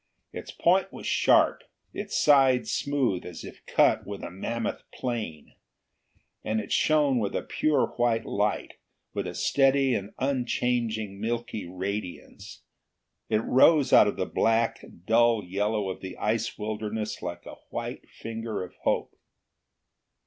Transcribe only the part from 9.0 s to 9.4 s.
with a